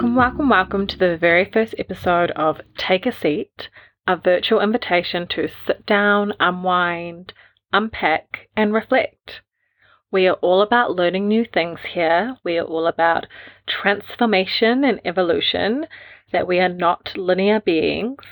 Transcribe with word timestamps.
Welcome, 0.00 0.16
welcome, 0.16 0.48
welcome 0.48 0.86
to 0.86 0.96
the 0.96 1.18
very 1.18 1.44
first 1.44 1.74
episode 1.76 2.30
of 2.30 2.62
Take 2.78 3.04
a 3.04 3.12
Seat, 3.12 3.68
a 4.06 4.16
virtual 4.16 4.62
invitation 4.62 5.26
to 5.28 5.46
sit 5.66 5.84
down, 5.84 6.32
unwind, 6.40 7.34
unpack, 7.70 8.48
and 8.56 8.72
reflect. 8.72 9.42
We 10.10 10.26
are 10.26 10.36
all 10.36 10.62
about 10.62 10.96
learning 10.96 11.28
new 11.28 11.44
things 11.44 11.80
here. 11.92 12.38
We 12.42 12.56
are 12.56 12.64
all 12.64 12.86
about 12.86 13.26
transformation 13.66 14.84
and 14.84 15.02
evolution, 15.04 15.86
that 16.32 16.46
we 16.46 16.60
are 16.60 16.70
not 16.70 17.12
linear 17.14 17.60
beings. 17.60 18.24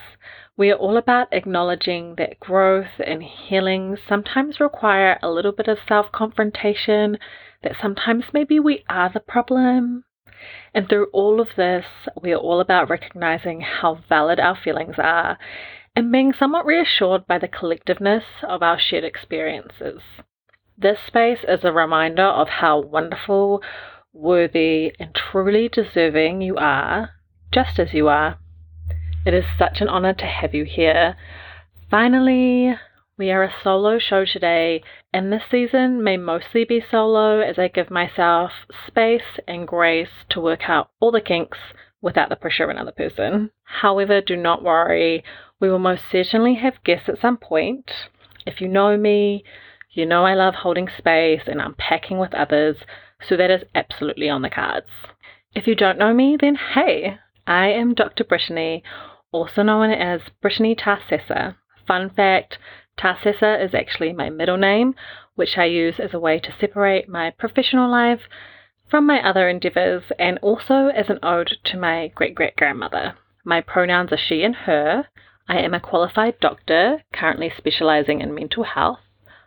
We 0.56 0.70
are 0.70 0.76
all 0.76 0.96
about 0.96 1.28
acknowledging 1.32 2.14
that 2.14 2.40
growth 2.40 2.98
and 2.98 3.22
healing 3.22 3.98
sometimes 4.08 4.58
require 4.58 5.18
a 5.22 5.30
little 5.30 5.52
bit 5.52 5.68
of 5.68 5.80
self 5.86 6.10
confrontation, 6.12 7.18
that 7.62 7.76
sometimes 7.78 8.24
maybe 8.32 8.58
we 8.58 8.84
are 8.88 9.10
the 9.12 9.20
problem. 9.20 10.04
And 10.74 10.88
through 10.88 11.06
all 11.12 11.40
of 11.40 11.48
this, 11.56 11.84
we 12.20 12.32
are 12.32 12.38
all 12.38 12.60
about 12.60 12.90
recognizing 12.90 13.60
how 13.60 14.00
valid 14.08 14.38
our 14.38 14.56
feelings 14.56 14.96
are 14.98 15.38
and 15.96 16.12
being 16.12 16.32
somewhat 16.32 16.66
reassured 16.66 17.26
by 17.26 17.38
the 17.38 17.48
collectiveness 17.48 18.22
of 18.42 18.62
our 18.62 18.78
shared 18.78 19.04
experiences. 19.04 20.00
This 20.76 20.98
space 21.06 21.40
is 21.48 21.64
a 21.64 21.72
reminder 21.72 22.22
of 22.22 22.48
how 22.48 22.78
wonderful, 22.78 23.62
worthy, 24.12 24.92
and 25.00 25.12
truly 25.12 25.68
deserving 25.68 26.40
you 26.40 26.56
are, 26.56 27.10
just 27.52 27.80
as 27.80 27.92
you 27.92 28.06
are. 28.06 28.38
It 29.26 29.34
is 29.34 29.44
such 29.58 29.80
an 29.80 29.88
honor 29.88 30.14
to 30.14 30.24
have 30.24 30.54
you 30.54 30.64
here. 30.64 31.16
Finally, 31.90 32.76
we 33.18 33.32
are 33.32 33.42
a 33.42 33.52
solo 33.64 33.98
show 33.98 34.24
today, 34.24 34.80
and 35.12 35.32
this 35.32 35.42
season 35.50 36.04
may 36.04 36.16
mostly 36.16 36.64
be 36.64 36.80
solo 36.80 37.40
as 37.40 37.58
I 37.58 37.66
give 37.66 37.90
myself 37.90 38.52
space 38.86 39.40
and 39.48 39.66
grace 39.66 40.24
to 40.30 40.40
work 40.40 40.68
out 40.70 40.90
all 41.00 41.10
the 41.10 41.20
kinks 41.20 41.58
without 42.00 42.28
the 42.28 42.36
pressure 42.36 42.62
of 42.62 42.70
another 42.70 42.92
person. 42.92 43.50
However, 43.64 44.20
do 44.20 44.36
not 44.36 44.62
worry, 44.62 45.24
we 45.58 45.68
will 45.68 45.80
most 45.80 46.04
certainly 46.12 46.54
have 46.54 46.84
guests 46.84 47.08
at 47.08 47.20
some 47.20 47.36
point. 47.36 47.90
If 48.46 48.60
you 48.60 48.68
know 48.68 48.96
me, 48.96 49.42
you 49.90 50.06
know 50.06 50.24
I 50.24 50.34
love 50.34 50.54
holding 50.54 50.88
space 50.96 51.42
and 51.48 51.60
unpacking 51.60 52.18
with 52.18 52.34
others, 52.34 52.76
so 53.28 53.36
that 53.36 53.50
is 53.50 53.64
absolutely 53.74 54.28
on 54.28 54.42
the 54.42 54.50
cards. 54.50 54.90
If 55.56 55.66
you 55.66 55.74
don't 55.74 55.98
know 55.98 56.14
me, 56.14 56.36
then 56.40 56.54
hey, 56.54 57.18
I 57.48 57.66
am 57.66 57.94
Dr. 57.94 58.22
Brittany, 58.22 58.84
also 59.32 59.64
known 59.64 59.90
as 59.90 60.20
Brittany 60.40 60.76
Tasesa. 60.76 61.56
Fun 61.84 62.10
fact 62.10 62.58
Tasesa 62.98 63.64
is 63.64 63.74
actually 63.74 64.12
my 64.12 64.28
middle 64.28 64.56
name, 64.56 64.94
which 65.36 65.56
I 65.56 65.66
use 65.66 66.00
as 66.00 66.12
a 66.12 66.18
way 66.18 66.40
to 66.40 66.54
separate 66.58 67.08
my 67.08 67.30
professional 67.30 67.88
life 67.88 68.22
from 68.90 69.06
my 69.06 69.26
other 69.26 69.48
endeavours 69.48 70.04
and 70.18 70.38
also 70.38 70.88
as 70.88 71.08
an 71.08 71.20
ode 71.22 71.58
to 71.64 71.76
my 71.76 72.08
great 72.08 72.34
great 72.34 72.56
grandmother. 72.56 73.14
My 73.44 73.60
pronouns 73.60 74.12
are 74.12 74.18
she 74.18 74.42
and 74.42 74.56
her. 74.56 75.08
I 75.48 75.58
am 75.58 75.74
a 75.74 75.80
qualified 75.80 76.40
doctor, 76.40 77.04
currently 77.12 77.50
specialising 77.56 78.20
in 78.20 78.34
mental 78.34 78.64
health. 78.64 79.00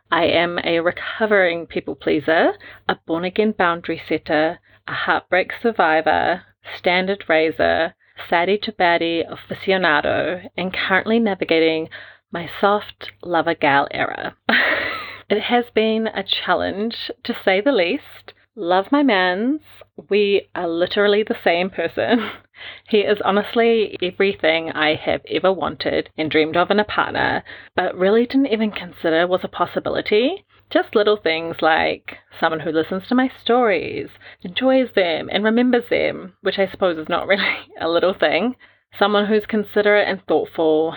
I 0.09 0.25
am 0.25 0.59
a 0.63 0.79
recovering 0.79 1.67
people 1.67 1.95
pleaser, 1.95 2.53
a 2.87 2.95
born 3.05 3.25
again 3.25 3.51
boundary 3.51 4.01
setter, 4.07 4.59
a 4.87 4.93
heartbreak 4.93 5.51
survivor, 5.61 6.43
standard 6.77 7.25
raiser, 7.27 7.95
saddy 8.29 8.57
to 8.59 8.71
baddie 8.71 9.23
aficionado, 9.27 10.49
and 10.57 10.73
currently 10.73 11.19
navigating 11.19 11.89
my 12.31 12.49
soft 12.59 13.11
lover 13.23 13.53
gal 13.53 13.87
era. 13.91 14.35
it 15.29 15.41
has 15.43 15.65
been 15.73 16.07
a 16.07 16.23
challenge, 16.23 17.11
to 17.23 17.35
say 17.43 17.61
the 17.61 17.71
least. 17.71 18.33
Love 18.55 18.91
my 18.91 19.03
mans. 19.03 19.61
We 20.09 20.49
are 20.55 20.67
literally 20.67 21.23
the 21.23 21.37
same 21.43 21.69
person. 21.69 22.31
He 22.87 22.99
is 22.99 23.19
honestly 23.21 23.97
everything 24.03 24.71
I 24.71 24.93
have 24.93 25.21
ever 25.27 25.51
wanted 25.51 26.11
and 26.15 26.29
dreamed 26.29 26.55
of 26.55 26.69
in 26.69 26.79
a 26.79 26.83
partner, 26.83 27.43
but 27.75 27.97
really 27.97 28.27
didn't 28.27 28.53
even 28.53 28.69
consider 28.69 29.25
was 29.25 29.43
a 29.43 29.47
possibility. 29.47 30.45
Just 30.69 30.93
little 30.93 31.17
things 31.17 31.63
like 31.63 32.19
someone 32.39 32.59
who 32.59 32.71
listens 32.71 33.07
to 33.07 33.15
my 33.15 33.31
stories, 33.41 34.09
enjoys 34.43 34.91
them, 34.93 35.27
and 35.31 35.43
remembers 35.43 35.89
them, 35.89 36.33
which 36.41 36.59
I 36.59 36.67
suppose 36.67 36.99
is 36.99 37.09
not 37.09 37.25
really 37.31 37.73
a 37.79 37.89
little 37.89 38.13
thing. 38.13 38.55
Someone 38.97 39.25
who's 39.25 39.47
considerate 39.47 40.07
and 40.07 40.21
thoughtful, 40.27 40.95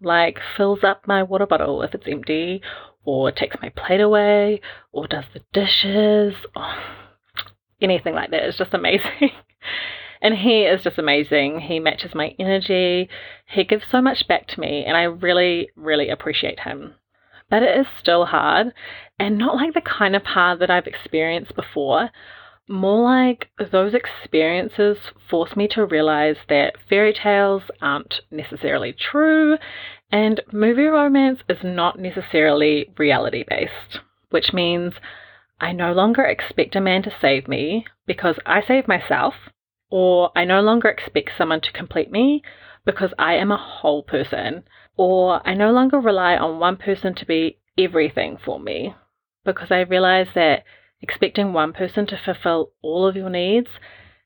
like 0.00 0.38
fills 0.56 0.84
up 0.84 1.06
my 1.06 1.22
water 1.22 1.46
bottle 1.46 1.82
if 1.82 1.94
it's 1.94 2.06
empty, 2.08 2.62
or 3.04 3.30
takes 3.32 3.56
my 3.62 3.70
plate 3.70 4.00
away, 4.00 4.60
or 4.92 5.06
does 5.06 5.24
the 5.32 5.42
dishes, 5.52 6.34
or 6.54 6.74
anything 7.80 8.14
like 8.14 8.30
that. 8.30 8.42
It's 8.42 8.58
just 8.58 8.74
amazing. 8.74 9.30
And 10.22 10.34
he 10.34 10.62
is 10.62 10.82
just 10.82 10.98
amazing. 10.98 11.60
He 11.60 11.78
matches 11.78 12.14
my 12.14 12.34
energy. 12.38 13.08
He 13.46 13.64
gives 13.64 13.84
so 13.90 14.00
much 14.00 14.26
back 14.26 14.46
to 14.48 14.60
me, 14.60 14.84
and 14.84 14.96
I 14.96 15.02
really, 15.02 15.68
really 15.76 16.08
appreciate 16.08 16.60
him. 16.60 16.94
But 17.50 17.62
it 17.62 17.78
is 17.78 17.86
still 17.98 18.24
hard, 18.24 18.72
and 19.18 19.38
not 19.38 19.56
like 19.56 19.74
the 19.74 19.80
kind 19.80 20.16
of 20.16 20.24
hard 20.24 20.58
that 20.60 20.70
I've 20.70 20.86
experienced 20.86 21.54
before. 21.54 22.10
More 22.68 23.04
like 23.04 23.48
those 23.58 23.94
experiences 23.94 24.98
force 25.30 25.54
me 25.54 25.68
to 25.68 25.84
realize 25.84 26.36
that 26.48 26.74
fairy 26.88 27.12
tales 27.12 27.62
aren't 27.80 28.22
necessarily 28.30 28.92
true, 28.92 29.56
and 30.10 30.40
movie 30.52 30.86
romance 30.86 31.40
is 31.48 31.62
not 31.62 31.98
necessarily 31.98 32.92
reality 32.98 33.44
based, 33.48 34.00
which 34.30 34.52
means 34.52 34.94
I 35.60 35.72
no 35.72 35.92
longer 35.92 36.24
expect 36.24 36.74
a 36.74 36.80
man 36.80 37.02
to 37.04 37.14
save 37.20 37.46
me 37.46 37.86
because 38.04 38.36
I 38.44 38.62
save 38.62 38.88
myself 38.88 39.34
or 39.88 40.32
I 40.36 40.44
no 40.44 40.60
longer 40.60 40.88
expect 40.88 41.30
someone 41.38 41.60
to 41.60 41.72
complete 41.72 42.10
me 42.10 42.42
because 42.84 43.14
I 43.18 43.34
am 43.34 43.52
a 43.52 43.56
whole 43.56 44.02
person, 44.02 44.64
or 44.96 45.46
I 45.46 45.54
no 45.54 45.70
longer 45.70 46.00
rely 46.00 46.36
on 46.36 46.58
one 46.58 46.76
person 46.76 47.14
to 47.14 47.26
be 47.26 47.58
everything 47.78 48.36
for 48.36 48.58
me 48.58 48.94
because 49.44 49.70
I 49.70 49.80
realize 49.80 50.28
that 50.34 50.64
expecting 51.00 51.52
one 51.52 51.72
person 51.72 52.06
to 52.06 52.20
fulfill 52.22 52.72
all 52.82 53.06
of 53.06 53.16
your 53.16 53.30
needs 53.30 53.68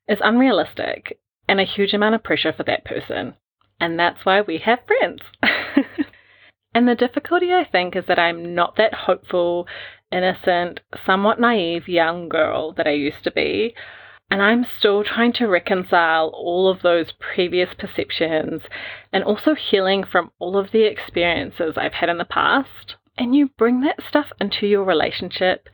is 0.08 0.19
unrealistic 0.22 1.19
and 1.48 1.60
a 1.60 1.64
huge 1.64 1.92
amount 1.92 2.14
of 2.14 2.22
pressure 2.22 2.53
for 2.53 2.64
that 2.64 2.84
person. 2.84 3.34
And 3.81 3.98
that's 3.98 4.25
why 4.25 4.41
we 4.41 4.58
have 4.58 4.80
friends. 4.86 5.22
and 6.75 6.86
the 6.86 6.94
difficulty, 6.94 7.53
I 7.53 7.64
think, 7.64 7.97
is 7.97 8.04
that 8.06 8.19
I'm 8.19 8.54
not 8.54 8.76
that 8.76 8.94
hopeful, 8.94 9.66
innocent, 10.12 10.80
somewhat 11.04 11.41
naive 11.41 11.88
young 11.88 12.28
girl 12.28 12.72
that 12.75 12.86
I 12.86 12.92
used 12.92 13.25
to 13.25 13.30
be. 13.30 13.75
And 14.30 14.42
I'm 14.42 14.64
still 14.78 15.03
trying 15.03 15.32
to 15.34 15.48
reconcile 15.48 16.28
all 16.28 16.69
of 16.69 16.82
those 16.82 17.12
previous 17.19 17.70
perceptions 17.76 18.62
and 19.12 19.25
also 19.25 19.54
healing 19.54 20.04
from 20.04 20.30
all 20.38 20.56
of 20.56 20.70
the 20.70 20.84
experiences 20.84 21.75
I've 21.76 21.94
had 21.94 22.09
in 22.09 22.19
the 22.19 22.25
past. 22.25 22.94
And 23.19 23.34
you 23.34 23.50
bring 23.59 23.80
that 23.80 24.00
stuff 24.09 24.26
into 24.41 24.69
your 24.69 24.84
relationship, 24.84 25.69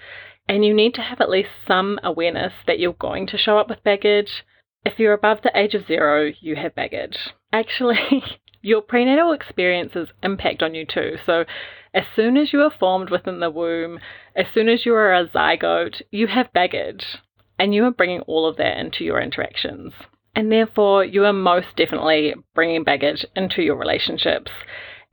and 0.49 0.65
you 0.65 0.75
need 0.75 0.95
to 0.95 1.03
have 1.03 1.21
at 1.21 1.31
least 1.31 1.51
some 1.67 1.99
awareness 2.03 2.53
that 2.67 2.79
you're 2.79 2.93
going 2.93 3.27
to 3.29 3.39
show 3.39 3.59
up 3.59 3.69
with 3.69 3.83
baggage. 3.83 4.45
If 4.85 4.99
you're 4.99 5.13
above 5.13 5.43
the 5.43 5.57
age 5.59 5.75
of 5.75 5.87
zero, 5.87 6.33
you 6.41 6.57
have 6.57 6.75
baggage. 6.75 7.17
Actually, 7.53 8.23
your 8.63 8.81
prenatal 8.81 9.33
experiences 9.33 10.09
impact 10.23 10.63
on 10.63 10.75
you 10.75 10.87
too. 10.87 11.17
So, 11.25 11.45
as 11.93 12.05
soon 12.15 12.37
as 12.37 12.53
you 12.53 12.61
are 12.61 12.71
formed 12.71 13.11
within 13.11 13.41
the 13.41 13.51
womb, 13.51 14.01
as 14.35 14.47
soon 14.53 14.69
as 14.69 14.85
you 14.85 14.95
are 14.95 15.15
a 15.15 15.27
zygote, 15.27 16.03
you 16.11 16.27
have 16.27 16.53
baggage 16.53 17.17
and 17.59 17.75
you 17.75 17.85
are 17.85 17.91
bringing 17.91 18.21
all 18.23 18.47
of 18.47 18.57
that 18.59 18.77
into 18.79 19.03
your 19.05 19.21
interactions. 19.21 19.95
And 20.35 20.53
therefore, 20.53 21.05
you 21.05 21.25
are 21.25 21.33
most 21.33 21.69
definitely 21.77 22.35
bringing 22.55 22.85
baggage 22.85 23.25
into 23.35 23.63
your 23.63 23.77
relationships. 23.77 24.51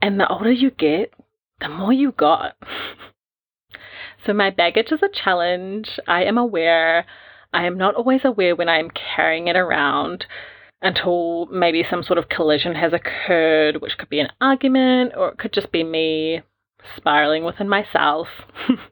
And 0.02 0.20
the 0.20 0.28
older 0.28 0.52
you 0.52 0.70
get, 0.70 1.14
the 1.60 1.70
more 1.70 1.92
you 1.92 2.12
got. 2.12 2.56
so, 4.26 4.32
my 4.32 4.50
baggage 4.50 4.92
is 4.92 5.02
a 5.02 5.08
challenge. 5.08 5.98
I 6.06 6.24
am 6.24 6.38
aware. 6.38 7.06
I 7.52 7.66
am 7.66 7.78
not 7.78 7.94
always 7.94 8.24
aware 8.24 8.56
when 8.56 8.68
I 8.68 8.78
am 8.78 8.90
carrying 8.90 9.48
it 9.48 9.56
around 9.56 10.26
until 10.82 11.46
maybe 11.46 11.84
some 11.88 12.02
sort 12.02 12.18
of 12.18 12.28
collision 12.28 12.74
has 12.74 12.92
occurred, 12.92 13.80
which 13.80 13.96
could 13.96 14.10
be 14.10 14.20
an 14.20 14.30
argument 14.40 15.12
or 15.16 15.28
it 15.28 15.38
could 15.38 15.52
just 15.52 15.72
be 15.72 15.82
me 15.82 16.42
spiraling 16.96 17.44
within 17.44 17.68
myself. 17.68 18.28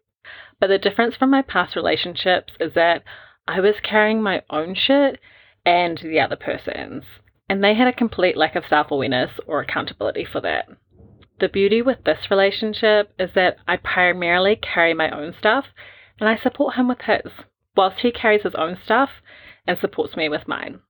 but 0.60 0.68
the 0.68 0.78
difference 0.78 1.16
from 1.16 1.30
my 1.30 1.42
past 1.42 1.76
relationships 1.76 2.54
is 2.60 2.74
that 2.74 3.02
I 3.46 3.60
was 3.60 3.74
carrying 3.82 4.22
my 4.22 4.42
own 4.48 4.74
shit 4.74 5.20
and 5.66 5.98
the 5.98 6.20
other 6.20 6.36
person's. 6.36 7.04
And 7.48 7.62
they 7.62 7.74
had 7.74 7.88
a 7.88 7.92
complete 7.92 8.36
lack 8.36 8.56
of 8.56 8.64
self 8.66 8.90
awareness 8.90 9.32
or 9.46 9.60
accountability 9.60 10.24
for 10.24 10.40
that. 10.40 10.68
The 11.42 11.48
beauty 11.48 11.82
with 11.82 12.04
this 12.04 12.30
relationship 12.30 13.12
is 13.18 13.30
that 13.34 13.56
I 13.66 13.76
primarily 13.76 14.54
carry 14.54 14.94
my 14.94 15.10
own 15.10 15.34
stuff 15.36 15.64
and 16.20 16.28
I 16.28 16.36
support 16.36 16.76
him 16.76 16.86
with 16.86 17.00
his, 17.00 17.32
whilst 17.76 17.98
he 17.98 18.12
carries 18.12 18.44
his 18.44 18.54
own 18.54 18.78
stuff 18.84 19.10
and 19.66 19.76
supports 19.76 20.14
me 20.14 20.28
with 20.28 20.46
mine. 20.46 20.82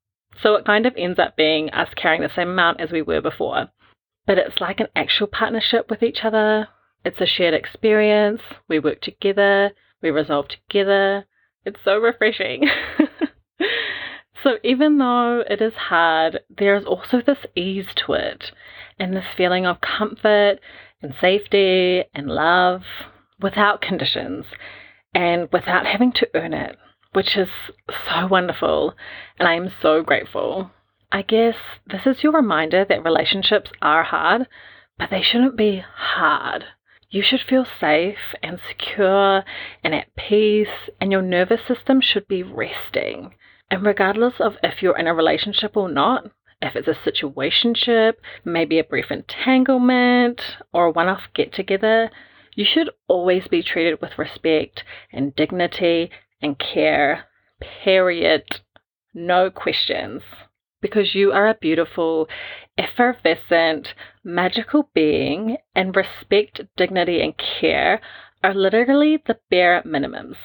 So 0.43 0.55
it 0.57 0.67
kind 0.67 0.85
of 0.85 0.93
ends 0.95 1.19
up 1.19 1.39
being 1.39 1.71
us 1.71 1.95
carrying 1.97 2.21
the 2.21 2.29
same 2.29 2.51
amount 2.51 2.83
as 2.83 2.91
we 2.91 3.01
were 3.01 3.23
before. 3.23 3.71
But 4.27 4.37
it's 4.37 4.61
like 4.61 4.79
an 4.79 4.89
actual 4.95 5.27
partnership 5.27 5.89
with 5.89 6.03
each 6.03 6.23
other. 6.23 6.69
It's 7.03 7.23
a 7.23 7.27
shared 7.27 7.55
experience. 7.55 8.43
We 8.69 8.79
work 8.79 9.01
together. 9.01 9.71
We 10.03 10.11
resolve 10.11 10.49
together. 10.49 11.25
It's 11.65 11.81
so 11.83 11.97
refreshing. 11.97 12.69
So, 14.43 14.59
even 14.65 14.99
though 14.99 15.45
it 15.49 15.61
is 15.63 15.75
hard, 15.75 16.41
there 16.51 16.75
is 16.75 16.85
also 16.85 17.21
this 17.21 17.47
ease 17.55 17.87
to 18.07 18.15
it 18.15 18.51
and 18.99 19.15
this 19.15 19.27
feeling 19.37 19.67
of 19.67 19.81
comfort 19.81 20.59
and 21.01 21.15
safety 21.21 22.05
and 22.13 22.27
love 22.27 22.83
without 23.41 23.81
conditions 23.81 24.47
and 25.15 25.49
without 25.53 25.87
having 25.87 26.13
to 26.13 26.29
earn 26.35 26.55
it, 26.55 26.77
which 27.13 27.37
is 27.37 27.49
so 28.09 28.27
wonderful. 28.27 28.95
And 29.39 29.47
I 29.47 29.55
am 29.55 29.71
so 29.81 30.03
grateful. 30.03 30.73
I 31.13 31.23
guess 31.23 31.57
this 31.87 32.07
is 32.07 32.25
your 32.25 32.33
reminder 32.33 32.85
that 32.85 33.05
relationships 33.05 33.71
are 33.81 34.03
hard, 34.03 34.49
but 34.99 35.11
they 35.11 35.23
shouldn't 35.23 35.57
be 35.57 35.85
hard. 35.95 36.65
You 37.11 37.23
should 37.23 37.43
feel 37.43 37.67
safe 37.79 38.35
and 38.43 38.59
secure 38.67 39.45
and 39.85 39.95
at 39.95 40.17
peace, 40.17 40.91
and 41.01 41.13
your 41.13 41.23
nervous 41.23 41.61
system 41.69 42.01
should 42.01 42.27
be 42.27 42.43
resting. 42.43 43.35
And 43.73 43.87
regardless 43.87 44.35
of 44.39 44.59
if 44.63 44.83
you're 44.83 44.99
in 44.99 45.07
a 45.07 45.15
relationship 45.15 45.79
or 45.79 45.89
not, 45.89 46.31
if 46.61 46.77
it's 46.77 46.89
a 46.89 47.11
situationship, 47.11 48.17
maybe 48.45 48.79
a 48.79 48.85
brief 48.85 49.11
entanglement, 49.11 50.43
or 50.75 50.85
a 50.85 50.91
one 50.91 51.09
off 51.09 51.23
get 51.33 51.55
together, 51.55 52.11
you 52.55 52.67
should 52.67 52.91
always 53.09 53.49
be 53.49 53.63
treated 53.63 54.03
with 54.03 54.19
respect 54.19 54.85
and 55.11 55.35
dignity 55.35 56.11
and 56.43 56.59
care, 56.59 57.25
period. 57.83 58.61
No 59.15 59.51
questions. 59.51 60.21
Because 60.83 61.15
you 61.15 61.33
are 61.33 61.49
a 61.49 61.55
beautiful, 61.59 62.29
effervescent, 62.77 63.95
magical 64.23 64.91
being, 64.93 65.57
and 65.75 65.97
respect, 65.97 66.61
dignity, 66.77 67.23
and 67.23 67.33
care 67.39 68.03
are 68.45 68.53
literally 68.53 69.17
the 69.27 69.39
bare 69.49 69.83
minimums. 69.87 70.37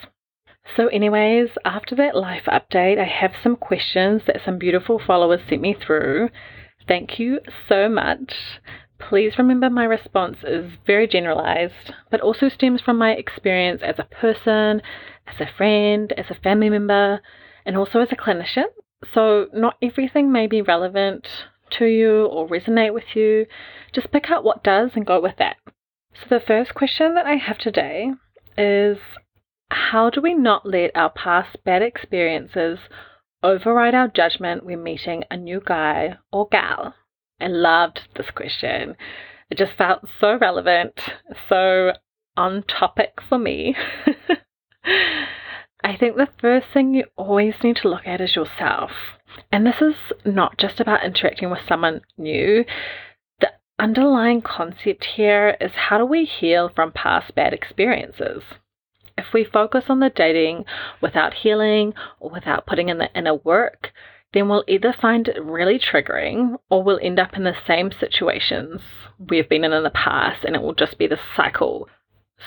So, 0.75 0.87
anyways, 0.87 1.49
after 1.63 1.95
that 1.95 2.15
life 2.15 2.43
update, 2.47 2.99
I 2.99 3.05
have 3.05 3.33
some 3.41 3.55
questions 3.55 4.23
that 4.27 4.41
some 4.43 4.57
beautiful 4.57 4.99
followers 4.99 5.41
sent 5.47 5.61
me 5.61 5.73
through. 5.73 6.29
Thank 6.87 7.19
you 7.19 7.39
so 7.67 7.89
much. 7.89 8.59
Please 8.99 9.37
remember 9.37 9.69
my 9.69 9.85
response 9.85 10.37
is 10.43 10.71
very 10.85 11.07
generalized, 11.07 11.93
but 12.09 12.21
also 12.21 12.49
stems 12.49 12.81
from 12.81 12.97
my 12.97 13.11
experience 13.11 13.81
as 13.83 13.95
a 13.99 14.03
person, 14.03 14.81
as 15.27 15.39
a 15.39 15.49
friend, 15.57 16.11
as 16.17 16.25
a 16.29 16.41
family 16.41 16.69
member, 16.69 17.21
and 17.65 17.77
also 17.77 17.99
as 17.99 18.11
a 18.11 18.15
clinician. 18.15 18.65
So, 19.13 19.47
not 19.53 19.77
everything 19.81 20.31
may 20.31 20.47
be 20.47 20.61
relevant 20.61 21.27
to 21.71 21.85
you 21.85 22.25
or 22.25 22.47
resonate 22.47 22.93
with 22.93 23.15
you. 23.15 23.45
Just 23.93 24.11
pick 24.11 24.31
out 24.31 24.43
what 24.43 24.63
does 24.63 24.91
and 24.95 25.05
go 25.05 25.21
with 25.21 25.37
that. 25.37 25.57
So, 26.13 26.25
the 26.29 26.39
first 26.39 26.73
question 26.73 27.13
that 27.15 27.27
I 27.27 27.35
have 27.35 27.57
today 27.57 28.11
is 28.57 28.97
how 29.69 30.09
do 30.09 30.21
we 30.21 30.33
not 30.33 30.65
let 30.65 30.95
our 30.95 31.09
past 31.09 31.57
bad 31.63 31.81
experiences 31.81 32.79
override 33.43 33.93
our 33.93 34.07
judgment 34.07 34.65
when 34.65 34.83
meeting 34.83 35.23
a 35.29 35.37
new 35.37 35.61
guy 35.63 36.17
or 36.31 36.47
gal? 36.49 36.95
I 37.39 37.47
loved 37.47 38.01
this 38.15 38.29
question. 38.31 38.95
It 39.49 39.57
just 39.57 39.73
felt 39.77 40.07
so 40.19 40.37
relevant, 40.37 40.99
so 41.47 41.93
on 42.35 42.63
topic 42.63 43.19
for 43.27 43.37
me. 43.37 43.75
I 45.83 45.95
think 45.95 46.15
the 46.15 46.29
first 46.39 46.67
thing 46.73 46.93
you 46.93 47.05
always 47.15 47.55
need 47.63 47.77
to 47.77 47.89
look 47.89 48.05
at 48.05 48.21
is 48.21 48.35
yourself. 48.35 48.91
And 49.51 49.65
this 49.65 49.81
is 49.81 49.95
not 50.25 50.57
just 50.57 50.79
about 50.79 51.05
interacting 51.05 51.49
with 51.49 51.59
someone 51.67 52.01
new. 52.17 52.65
The 53.39 53.51
underlying 53.79 54.41
concept 54.41 55.05
here 55.15 55.55
is 55.61 55.71
how 55.75 55.97
do 55.97 56.05
we 56.05 56.25
heal 56.25 56.69
from 56.73 56.91
past 56.91 57.35
bad 57.35 57.53
experiences? 57.53 58.43
If 59.17 59.33
we 59.33 59.43
focus 59.43 59.85
on 59.89 59.99
the 59.99 60.09
dating 60.09 60.65
without 61.01 61.33
healing 61.33 61.93
or 62.19 62.29
without 62.29 62.65
putting 62.65 62.89
in 62.89 62.99
the 62.99 63.09
inner 63.17 63.33
work, 63.33 63.91
then 64.33 64.49
we'll 64.49 64.63
either 64.67 64.93
find 64.93 65.27
it 65.27 65.41
really 65.41 65.79
triggering 65.79 66.57
or 66.69 66.83
we'll 66.83 66.99
end 67.01 67.19
up 67.19 67.35
in 67.35 67.43
the 67.43 67.55
same 67.65 67.91
situations 67.91 68.81
we've 69.17 69.49
been 69.49 69.63
in 69.63 69.73
in 69.73 69.83
the 69.83 69.89
past 69.89 70.43
and 70.43 70.55
it 70.55 70.61
will 70.61 70.75
just 70.75 70.97
be 70.97 71.07
the 71.07 71.19
cycle. 71.35 71.87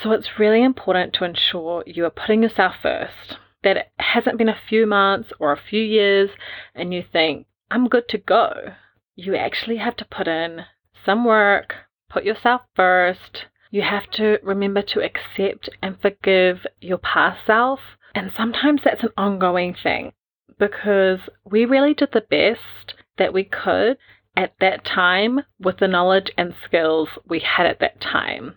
So 0.02 0.12
it's 0.12 0.38
really 0.38 0.62
important 0.62 1.14
to 1.14 1.24
ensure 1.24 1.82
you 1.86 2.04
are 2.04 2.10
putting 2.10 2.42
yourself 2.42 2.76
first, 2.80 3.38
that 3.64 3.76
it 3.76 3.90
hasn't 3.98 4.38
been 4.38 4.48
a 4.48 4.58
few 4.68 4.86
months 4.86 5.32
or 5.40 5.52
a 5.52 5.60
few 5.60 5.82
years 5.82 6.30
and 6.74 6.94
you 6.94 7.02
think, 7.02 7.46
I'm 7.70 7.88
good 7.88 8.08
to 8.10 8.18
go. 8.18 8.74
You 9.16 9.34
actually 9.34 9.78
have 9.78 9.96
to 9.96 10.04
put 10.04 10.28
in 10.28 10.66
some 11.04 11.24
work, 11.24 11.74
put 12.08 12.24
yourself 12.24 12.62
first, 12.76 13.46
you 13.70 13.82
have 13.82 14.10
to 14.10 14.38
remember 14.42 14.82
to 14.82 15.00
accept 15.00 15.70
and 15.82 16.00
forgive 16.00 16.66
your 16.80 16.98
past 16.98 17.46
self. 17.46 17.80
And 18.14 18.32
sometimes 18.36 18.82
that's 18.84 19.04
an 19.04 19.10
ongoing 19.16 19.74
thing 19.80 20.12
because 20.58 21.20
we 21.44 21.64
really 21.64 21.94
did 21.94 22.10
the 22.12 22.20
best 22.20 22.94
that 23.16 23.32
we 23.32 23.44
could 23.44 23.96
at 24.36 24.54
that 24.60 24.84
time 24.84 25.40
with 25.58 25.78
the 25.78 25.88
knowledge 25.88 26.30
and 26.36 26.54
skills 26.64 27.08
we 27.26 27.40
had 27.40 27.66
at 27.66 27.78
that 27.80 28.00
time. 28.00 28.56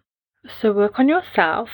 So 0.61 0.71
work 0.71 0.99
on 0.99 1.07
yourself, 1.07 1.69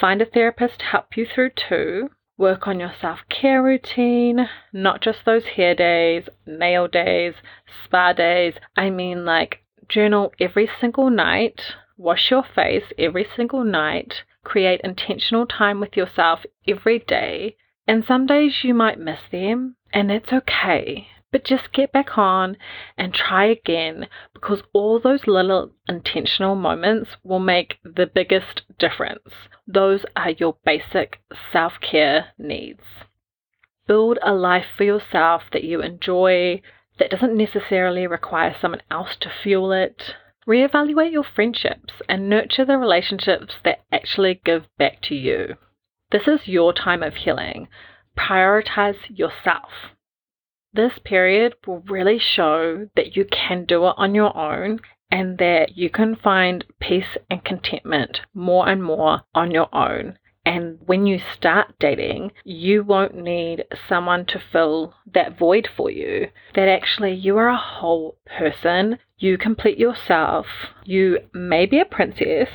find 0.00 0.22
a 0.22 0.24
therapist 0.26 0.80
to 0.80 0.86
help 0.86 1.16
you 1.16 1.26
through 1.26 1.50
too. 1.50 2.10
Work 2.38 2.66
on 2.66 2.80
your 2.80 2.92
self 2.98 3.20
care 3.28 3.62
routine, 3.62 4.48
not 4.72 5.02
just 5.02 5.26
those 5.26 5.44
hair 5.44 5.74
days, 5.74 6.28
nail 6.46 6.88
days, 6.88 7.34
spa 7.84 8.14
days. 8.14 8.54
I 8.76 8.88
mean, 8.88 9.26
like, 9.26 9.62
journal 9.88 10.32
every 10.40 10.68
single 10.80 11.10
night 11.10 11.74
Wash 12.00 12.30
your 12.30 12.42
face 12.42 12.94
every 12.96 13.26
single 13.36 13.62
night. 13.62 14.22
Create 14.42 14.80
intentional 14.82 15.44
time 15.44 15.80
with 15.80 15.98
yourself 15.98 16.46
every 16.66 16.98
day. 16.98 17.56
And 17.86 18.06
some 18.06 18.24
days 18.24 18.64
you 18.64 18.72
might 18.72 18.98
miss 18.98 19.20
them, 19.30 19.76
and 19.92 20.08
that's 20.08 20.32
okay. 20.32 21.08
But 21.30 21.44
just 21.44 21.74
get 21.74 21.92
back 21.92 22.16
on 22.16 22.56
and 22.96 23.12
try 23.12 23.44
again 23.44 24.08
because 24.32 24.62
all 24.72 24.98
those 24.98 25.26
little 25.26 25.72
intentional 25.90 26.54
moments 26.54 27.18
will 27.22 27.38
make 27.38 27.76
the 27.84 28.06
biggest 28.06 28.62
difference. 28.78 29.34
Those 29.66 30.06
are 30.16 30.30
your 30.30 30.56
basic 30.64 31.20
self 31.52 31.74
care 31.82 32.28
needs. 32.38 32.84
Build 33.86 34.18
a 34.22 34.32
life 34.32 34.68
for 34.74 34.84
yourself 34.84 35.42
that 35.52 35.64
you 35.64 35.82
enjoy, 35.82 36.62
that 36.98 37.10
doesn't 37.10 37.36
necessarily 37.36 38.06
require 38.06 38.56
someone 38.58 38.82
else 38.90 39.16
to 39.20 39.28
fuel 39.42 39.70
it. 39.70 40.14
Reevaluate 40.50 41.12
your 41.12 41.22
friendships 41.22 42.02
and 42.08 42.28
nurture 42.28 42.64
the 42.64 42.76
relationships 42.76 43.54
that 43.62 43.84
actually 43.92 44.40
give 44.44 44.66
back 44.78 45.00
to 45.02 45.14
you. 45.14 45.54
This 46.10 46.26
is 46.26 46.48
your 46.48 46.72
time 46.72 47.04
of 47.04 47.14
healing. 47.14 47.68
Prioritize 48.18 48.96
yourself. 49.08 49.70
This 50.72 50.98
period 51.04 51.54
will 51.68 51.84
really 51.86 52.18
show 52.18 52.88
that 52.96 53.14
you 53.14 53.26
can 53.26 53.64
do 53.64 53.86
it 53.86 53.94
on 53.96 54.16
your 54.16 54.36
own 54.36 54.80
and 55.08 55.38
that 55.38 55.76
you 55.76 55.88
can 55.88 56.16
find 56.16 56.64
peace 56.80 57.16
and 57.30 57.44
contentment 57.44 58.22
more 58.34 58.68
and 58.68 58.82
more 58.82 59.22
on 59.32 59.52
your 59.52 59.72
own. 59.72 60.18
And 60.44 60.78
when 60.84 61.06
you 61.06 61.20
start 61.20 61.78
dating, 61.78 62.32
you 62.42 62.82
won't 62.82 63.14
need 63.14 63.66
someone 63.88 64.26
to 64.26 64.42
fill 64.50 64.94
that 65.14 65.38
void 65.38 65.68
for 65.76 65.92
you. 65.92 66.30
That 66.54 66.66
actually 66.66 67.12
you 67.12 67.38
are 67.38 67.48
a 67.48 67.56
whole 67.56 68.16
person. 68.26 68.98
You 69.20 69.36
complete 69.36 69.76
yourself. 69.76 70.46
You 70.82 71.18
may 71.34 71.66
be 71.66 71.78
a 71.78 71.84
princess 71.84 72.48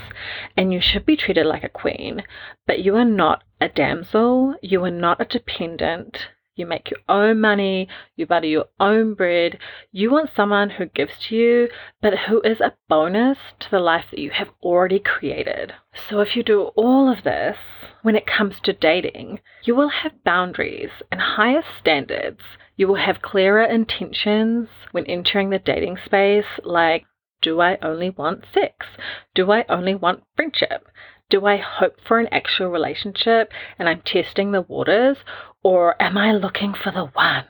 and 0.57 0.73
you 0.73 0.81
should 0.81 1.05
be 1.05 1.15
treated 1.15 1.45
like 1.45 1.63
a 1.63 1.69
queen, 1.69 2.23
but 2.65 2.79
you 2.79 2.95
are 2.95 3.05
not 3.05 3.43
a 3.61 3.69
damsel. 3.69 4.55
You 4.63 4.83
are 4.83 4.89
not 4.89 5.21
a 5.21 5.25
dependent. 5.25 6.29
You 6.55 6.65
make 6.65 6.89
your 6.89 7.01
own 7.07 7.39
money, 7.39 7.87
you 8.15 8.25
butter 8.25 8.47
your 8.47 8.65
own 8.79 9.13
bread. 9.13 9.59
You 9.91 10.09
want 10.09 10.31
someone 10.35 10.71
who 10.71 10.87
gives 10.87 11.19
to 11.27 11.35
you, 11.35 11.69
but 12.01 12.17
who 12.17 12.41
is 12.41 12.61
a 12.61 12.73
bonus 12.89 13.37
to 13.59 13.69
the 13.69 13.79
life 13.79 14.05
that 14.09 14.19
you 14.19 14.31
have 14.31 14.49
already 14.63 14.97
created. 14.97 15.73
So, 16.09 16.19
if 16.21 16.35
you 16.35 16.41
do 16.41 16.71
all 16.75 17.11
of 17.11 17.23
this 17.23 17.57
when 18.01 18.15
it 18.15 18.25
comes 18.25 18.59
to 18.61 18.73
dating, 18.73 19.41
you 19.65 19.75
will 19.75 19.89
have 19.89 20.23
boundaries 20.23 20.91
and 21.11 21.21
higher 21.21 21.63
standards. 21.77 22.41
You 22.77 22.87
will 22.87 22.95
have 22.95 23.21
clearer 23.21 23.63
intentions 23.63 24.69
when 24.91 25.05
entering 25.05 25.49
the 25.49 25.59
dating 25.59 25.97
space, 26.05 26.59
like 26.63 27.05
do 27.41 27.61
I 27.61 27.77
only 27.81 28.09
want 28.09 28.43
sex? 28.53 28.87
Do 29.33 29.51
I 29.51 29.65
only 29.69 29.95
want 29.95 30.23
friendship? 30.35 30.87
Do 31.29 31.45
I 31.45 31.57
hope 31.57 31.99
for 32.05 32.19
an 32.19 32.27
actual 32.31 32.69
relationship 32.69 33.51
and 33.77 33.87
I'm 33.87 34.01
testing 34.01 34.51
the 34.51 34.61
waters? 34.61 35.17
Or 35.63 36.01
am 36.01 36.17
I 36.17 36.31
looking 36.31 36.73
for 36.73 36.91
the 36.91 37.05
one? 37.05 37.45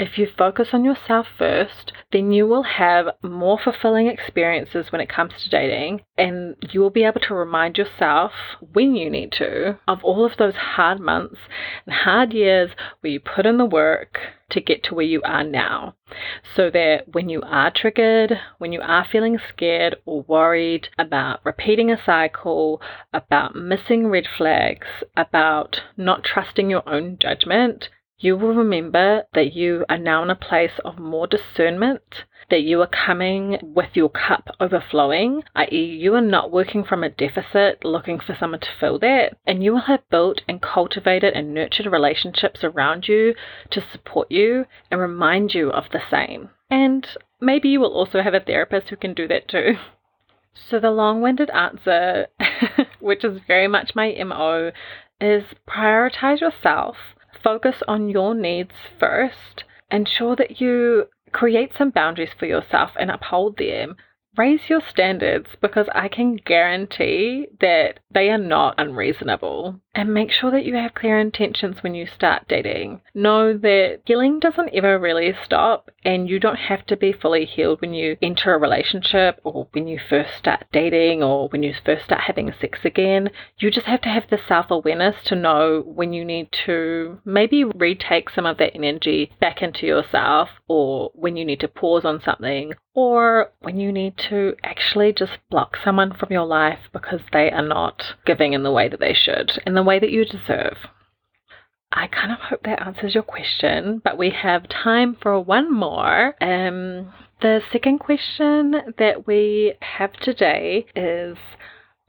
If 0.00 0.16
you 0.16 0.26
focus 0.26 0.68
on 0.72 0.82
yourself 0.82 1.26
first, 1.36 1.92
then 2.10 2.32
you 2.32 2.46
will 2.46 2.62
have 2.62 3.10
more 3.22 3.58
fulfilling 3.62 4.06
experiences 4.06 4.90
when 4.90 5.02
it 5.02 5.10
comes 5.10 5.34
to 5.42 5.50
dating, 5.50 6.04
and 6.16 6.56
you 6.70 6.80
will 6.80 6.88
be 6.88 7.04
able 7.04 7.20
to 7.20 7.34
remind 7.34 7.76
yourself 7.76 8.32
when 8.60 8.96
you 8.96 9.10
need 9.10 9.30
to 9.32 9.78
of 9.86 10.02
all 10.02 10.24
of 10.24 10.38
those 10.38 10.54
hard 10.54 11.00
months 11.00 11.40
and 11.84 11.94
hard 11.94 12.32
years 12.32 12.70
where 13.00 13.12
you 13.12 13.20
put 13.20 13.44
in 13.44 13.58
the 13.58 13.66
work 13.66 14.18
to 14.48 14.60
get 14.62 14.82
to 14.84 14.94
where 14.94 15.04
you 15.04 15.20
are 15.22 15.44
now. 15.44 15.96
So 16.56 16.70
that 16.70 17.12
when 17.12 17.28
you 17.28 17.42
are 17.42 17.70
triggered, 17.70 18.40
when 18.56 18.72
you 18.72 18.80
are 18.80 19.04
feeling 19.04 19.38
scared 19.50 19.96
or 20.06 20.22
worried 20.22 20.88
about 20.98 21.44
repeating 21.44 21.90
a 21.90 22.02
cycle, 22.02 22.80
about 23.12 23.54
missing 23.54 24.06
red 24.06 24.26
flags, 24.26 24.86
about 25.14 25.82
not 25.98 26.24
trusting 26.24 26.70
your 26.70 26.88
own 26.88 27.18
judgment, 27.20 27.90
you 28.22 28.36
will 28.36 28.54
remember 28.54 29.24
that 29.32 29.54
you 29.54 29.86
are 29.88 29.96
now 29.96 30.22
in 30.22 30.28
a 30.28 30.34
place 30.34 30.78
of 30.84 30.98
more 30.98 31.26
discernment, 31.26 32.24
that 32.50 32.62
you 32.62 32.82
are 32.82 32.86
coming 32.86 33.58
with 33.62 33.96
your 33.96 34.10
cup 34.10 34.48
overflowing, 34.60 35.42
i.e., 35.56 35.84
you 35.84 36.14
are 36.14 36.20
not 36.20 36.50
working 36.50 36.84
from 36.84 37.02
a 37.02 37.08
deficit 37.08 37.82
looking 37.82 38.20
for 38.20 38.36
someone 38.38 38.60
to 38.60 38.68
fill 38.78 38.98
that, 38.98 39.38
and 39.46 39.64
you 39.64 39.72
will 39.72 39.80
have 39.80 40.08
built 40.10 40.42
and 40.46 40.60
cultivated 40.60 41.32
and 41.32 41.54
nurtured 41.54 41.86
relationships 41.86 42.62
around 42.62 43.08
you 43.08 43.34
to 43.70 43.82
support 43.90 44.30
you 44.30 44.66
and 44.90 45.00
remind 45.00 45.54
you 45.54 45.70
of 45.70 45.84
the 45.90 46.02
same. 46.10 46.50
And 46.70 47.06
maybe 47.40 47.70
you 47.70 47.80
will 47.80 47.94
also 47.94 48.20
have 48.20 48.34
a 48.34 48.40
therapist 48.40 48.90
who 48.90 48.96
can 48.96 49.14
do 49.14 49.26
that 49.28 49.48
too. 49.48 49.76
So, 50.52 50.80
the 50.80 50.90
long 50.90 51.22
winded 51.22 51.48
answer, 51.50 52.26
which 52.98 53.24
is 53.24 53.40
very 53.46 53.68
much 53.68 53.94
my 53.94 54.12
MO, 54.24 54.72
is 55.20 55.44
prioritize 55.66 56.40
yourself, 56.40 56.96
focus 57.42 57.82
on 57.88 58.08
your 58.08 58.34
needs 58.34 58.74
first, 58.98 59.64
ensure 59.90 60.36
that 60.36 60.60
you 60.60 61.06
create 61.32 61.72
some 61.76 61.90
boundaries 61.90 62.34
for 62.38 62.46
yourself 62.46 62.90
and 62.98 63.10
uphold 63.10 63.56
them 63.56 63.96
raise 64.36 64.68
your 64.68 64.80
standards 64.80 65.48
because 65.60 65.86
I 65.94 66.08
can 66.08 66.36
guarantee 66.36 67.46
that 67.60 68.00
they 68.10 68.30
are 68.30 68.38
not 68.38 68.74
unreasonable. 68.78 69.80
And 70.00 70.14
make 70.14 70.30
sure 70.30 70.50
that 70.52 70.64
you 70.64 70.76
have 70.76 70.94
clear 70.94 71.18
intentions 71.18 71.82
when 71.82 71.94
you 71.94 72.06
start 72.06 72.48
dating. 72.48 73.02
Know 73.12 73.52
that 73.52 74.00
healing 74.06 74.40
doesn't 74.40 74.70
ever 74.72 74.98
really 74.98 75.34
stop, 75.44 75.90
and 76.02 76.26
you 76.26 76.40
don't 76.40 76.56
have 76.56 76.86
to 76.86 76.96
be 76.96 77.12
fully 77.12 77.44
healed 77.44 77.82
when 77.82 77.92
you 77.92 78.16
enter 78.22 78.54
a 78.54 78.58
relationship 78.58 79.40
or 79.44 79.68
when 79.72 79.86
you 79.86 79.98
first 80.08 80.30
start 80.38 80.64
dating 80.72 81.22
or 81.22 81.50
when 81.50 81.62
you 81.62 81.74
first 81.84 82.06
start 82.06 82.22
having 82.22 82.50
sex 82.58 82.78
again. 82.82 83.28
You 83.58 83.70
just 83.70 83.88
have 83.88 84.00
to 84.00 84.08
have 84.08 84.24
the 84.30 84.38
self 84.48 84.70
awareness 84.70 85.16
to 85.26 85.36
know 85.36 85.82
when 85.84 86.14
you 86.14 86.24
need 86.24 86.48
to 86.64 87.20
maybe 87.26 87.64
retake 87.64 88.30
some 88.30 88.46
of 88.46 88.56
that 88.56 88.74
energy 88.74 89.32
back 89.38 89.60
into 89.60 89.86
yourself 89.86 90.48
or 90.66 91.10
when 91.12 91.36
you 91.36 91.44
need 91.44 91.60
to 91.60 91.68
pause 91.68 92.06
on 92.06 92.22
something 92.22 92.72
or 92.94 93.52
when 93.60 93.78
you 93.78 93.92
need 93.92 94.16
to 94.16 94.54
actually 94.64 95.12
just 95.12 95.38
block 95.48 95.76
someone 95.82 96.12
from 96.12 96.32
your 96.32 96.44
life 96.44 96.80
because 96.92 97.20
they 97.32 97.50
are 97.50 97.66
not 97.66 98.14
giving 98.26 98.52
in 98.52 98.62
the 98.62 98.70
way 98.70 98.88
that 98.88 98.98
they 98.98 99.14
should, 99.14 99.52
the 99.76 99.82
way 99.90 99.98
that 99.98 100.12
you 100.12 100.24
deserve. 100.24 100.76
I 101.92 102.06
kind 102.06 102.30
of 102.30 102.38
hope 102.38 102.62
that 102.62 102.86
answers 102.86 103.14
your 103.14 103.24
question, 103.24 104.00
but 104.04 104.16
we 104.16 104.30
have 104.30 104.68
time 104.68 105.16
for 105.20 105.40
one 105.40 105.72
more. 105.74 106.36
Um, 106.40 107.12
the 107.42 107.60
second 107.72 107.98
question 107.98 108.94
that 108.98 109.26
we 109.26 109.74
have 109.80 110.12
today 110.12 110.86
is 110.94 111.36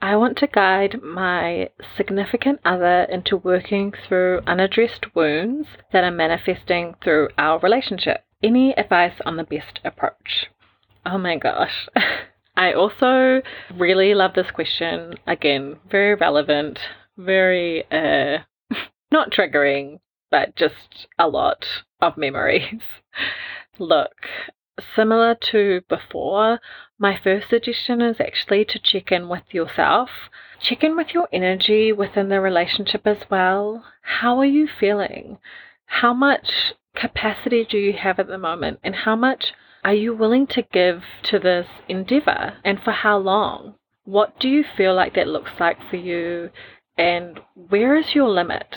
I 0.00 0.14
want 0.14 0.38
to 0.38 0.46
guide 0.46 1.02
my 1.02 1.70
significant 1.96 2.60
other 2.64 3.02
into 3.10 3.36
working 3.36 3.92
through 4.06 4.42
unaddressed 4.46 5.16
wounds 5.16 5.66
that 5.92 6.04
are 6.04 6.12
manifesting 6.12 6.94
through 7.02 7.30
our 7.36 7.58
relationship. 7.58 8.24
Any 8.42 8.72
advice 8.74 9.18
on 9.26 9.36
the 9.36 9.44
best 9.44 9.80
approach? 9.84 10.46
Oh 11.04 11.18
my 11.18 11.36
gosh. 11.36 11.88
I 12.56 12.72
also 12.72 13.42
really 13.76 14.14
love 14.14 14.34
this 14.34 14.50
question. 14.52 15.14
Again, 15.26 15.78
very 15.90 16.14
relevant, 16.14 16.78
very 17.16 17.84
uh 17.90 18.38
not 19.12 19.30
triggering, 19.30 20.00
but 20.30 20.56
just 20.56 21.06
a 21.18 21.28
lot 21.28 21.66
of 22.00 22.16
memories. 22.16 22.80
Look, 23.78 24.26
similar 24.96 25.34
to 25.50 25.82
before, 25.88 26.60
my 26.98 27.18
first 27.22 27.50
suggestion 27.50 28.00
is 28.00 28.20
actually 28.20 28.64
to 28.66 28.78
check 28.78 29.12
in 29.12 29.28
with 29.28 29.42
yourself. 29.50 30.10
Check 30.60 30.82
in 30.82 30.96
with 30.96 31.12
your 31.12 31.28
energy 31.32 31.92
within 31.92 32.28
the 32.28 32.40
relationship 32.40 33.06
as 33.06 33.18
well. 33.30 33.84
How 34.02 34.38
are 34.38 34.46
you 34.46 34.66
feeling? 34.66 35.38
How 35.86 36.14
much 36.14 36.74
capacity 36.94 37.66
do 37.68 37.76
you 37.76 37.92
have 37.92 38.18
at 38.18 38.28
the 38.28 38.38
moment? 38.38 38.80
And 38.82 38.94
how 38.94 39.16
much 39.16 39.52
are 39.84 39.94
you 39.94 40.14
willing 40.14 40.46
to 40.48 40.62
give 40.62 41.02
to 41.24 41.38
this 41.38 41.66
endeavor 41.88 42.54
and 42.64 42.80
for 42.80 42.92
how 42.92 43.18
long? 43.18 43.74
What 44.04 44.38
do 44.38 44.48
you 44.48 44.64
feel 44.64 44.94
like 44.94 45.14
that 45.14 45.28
looks 45.28 45.52
like 45.60 45.78
for 45.90 45.96
you? 45.96 46.50
And 46.96 47.40
where 47.54 47.96
is 47.96 48.14
your 48.14 48.28
limit? 48.28 48.76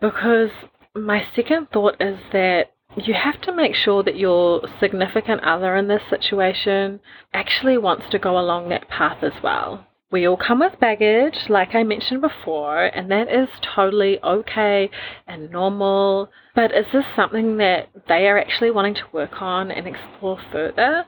Because 0.00 0.50
my 0.94 1.26
second 1.34 1.68
thought 1.72 1.96
is 2.00 2.18
that 2.32 2.72
you 2.96 3.14
have 3.14 3.40
to 3.42 3.52
make 3.52 3.74
sure 3.74 4.02
that 4.02 4.16
your 4.16 4.62
significant 4.78 5.42
other 5.42 5.74
in 5.76 5.88
this 5.88 6.02
situation 6.08 7.00
actually 7.32 7.76
wants 7.78 8.08
to 8.10 8.18
go 8.18 8.38
along 8.38 8.68
that 8.68 8.88
path 8.88 9.22
as 9.22 9.42
well. 9.42 9.86
We 10.12 10.28
all 10.28 10.36
come 10.36 10.60
with 10.60 10.78
baggage, 10.78 11.48
like 11.48 11.74
I 11.74 11.82
mentioned 11.82 12.20
before, 12.20 12.84
and 12.84 13.10
that 13.10 13.28
is 13.28 13.48
totally 13.74 14.22
okay 14.22 14.88
and 15.26 15.50
normal. 15.50 16.30
But 16.54 16.72
is 16.72 16.86
this 16.92 17.06
something 17.16 17.56
that 17.56 17.88
they 18.06 18.28
are 18.28 18.38
actually 18.38 18.70
wanting 18.70 18.94
to 18.94 19.04
work 19.12 19.42
on 19.42 19.72
and 19.72 19.88
explore 19.88 20.38
further? 20.52 21.04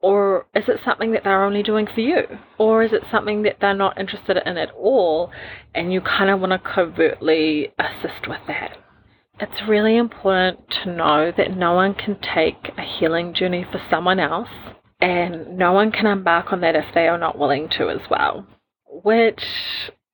Or 0.00 0.46
is 0.54 0.64
it 0.68 0.80
something 0.84 1.12
that 1.12 1.24
they're 1.24 1.44
only 1.44 1.62
doing 1.62 1.86
for 1.86 2.00
you? 2.00 2.22
Or 2.58 2.82
is 2.82 2.92
it 2.92 3.02
something 3.10 3.42
that 3.42 3.56
they're 3.60 3.74
not 3.74 3.98
interested 3.98 4.38
in 4.44 4.56
at 4.56 4.70
all 4.72 5.30
and 5.74 5.92
you 5.92 6.00
kind 6.00 6.30
of 6.30 6.40
want 6.40 6.52
to 6.52 6.58
covertly 6.58 7.72
assist 7.78 8.28
with 8.28 8.40
that? 8.46 8.78
It's 9.40 9.68
really 9.68 9.96
important 9.96 10.70
to 10.82 10.92
know 10.92 11.32
that 11.36 11.56
no 11.56 11.74
one 11.74 11.94
can 11.94 12.18
take 12.20 12.72
a 12.78 12.82
healing 12.82 13.34
journey 13.34 13.66
for 13.70 13.80
someone 13.90 14.18
else 14.18 14.48
and 15.00 15.58
no 15.58 15.72
one 15.72 15.92
can 15.92 16.06
embark 16.06 16.52
on 16.52 16.60
that 16.60 16.74
if 16.74 16.86
they 16.94 17.06
are 17.08 17.18
not 17.18 17.38
willing 17.38 17.68
to 17.70 17.90
as 17.90 18.00
well, 18.10 18.46
which 18.86 19.44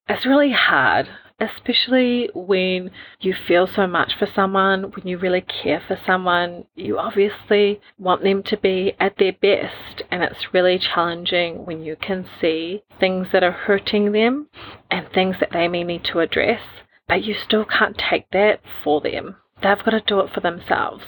is 0.08 0.26
really 0.26 0.52
hard, 0.52 1.08
especially 1.42 2.30
when 2.34 2.90
you 3.20 3.34
feel 3.34 3.66
so 3.66 3.86
much 3.86 4.14
for 4.18 4.26
someone, 4.26 4.84
when 4.84 5.06
you 5.06 5.18
really 5.18 5.40
care 5.40 5.82
for 5.86 5.98
someone. 6.06 6.64
You 6.74 6.98
obviously 6.98 7.80
want 7.98 8.22
them 8.22 8.42
to 8.44 8.56
be 8.56 8.94
at 9.00 9.18
their 9.18 9.32
best, 9.32 10.02
and 10.10 10.22
it's 10.22 10.54
really 10.54 10.78
challenging 10.78 11.66
when 11.66 11.82
you 11.82 11.96
can 11.96 12.26
see 12.40 12.82
things 12.98 13.28
that 13.32 13.42
are 13.42 13.52
hurting 13.52 14.12
them 14.12 14.48
and 14.90 15.08
things 15.08 15.36
that 15.40 15.52
they 15.52 15.68
may 15.68 15.84
need 15.84 16.04
to 16.04 16.20
address, 16.20 16.62
but 17.08 17.24
you 17.24 17.34
still 17.34 17.64
can't 17.64 17.98
take 17.98 18.30
that 18.30 18.60
for 18.84 19.00
them. 19.00 19.36
They've 19.62 19.84
got 19.84 19.90
to 19.90 20.00
do 20.00 20.20
it 20.20 20.32
for 20.32 20.40
themselves 20.40 21.04